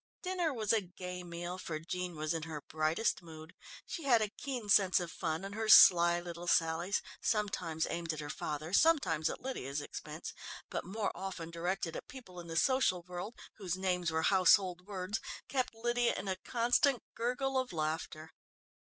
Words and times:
Dinner 0.23 0.51
was 0.51 0.73
a 0.73 0.81
gay 0.81 1.21
meal, 1.21 1.59
for 1.59 1.77
Jean 1.77 2.15
was 2.15 2.33
in 2.33 2.41
her 2.41 2.59
brightest 2.67 3.21
mood. 3.21 3.53
She 3.85 4.01
had 4.05 4.19
a 4.19 4.29
keen 4.29 4.67
sense 4.67 4.99
of 4.99 5.11
fun 5.11 5.45
and 5.45 5.53
her 5.53 5.69
sly 5.69 6.19
little 6.19 6.47
sallies, 6.47 7.03
sometimes 7.21 7.85
aimed 7.87 8.11
at 8.11 8.19
her 8.19 8.31
father, 8.31 8.73
sometimes 8.73 9.29
at 9.29 9.41
Lydia's 9.41 9.79
expense, 9.79 10.33
but 10.71 10.83
more 10.85 11.11
often 11.15 11.51
directed 11.51 11.95
at 11.95 12.07
people 12.07 12.39
in 12.39 12.47
the 12.47 12.57
social 12.57 13.03
world, 13.03 13.35
whose 13.57 13.77
names 13.77 14.09
were 14.09 14.23
household 14.23 14.87
words, 14.87 15.19
kept 15.47 15.75
Lydia 15.75 16.15
in 16.15 16.27
a 16.27 16.35
constant 16.37 17.03
gurgle 17.13 17.55
of 17.59 17.71
laughter. 17.71 18.31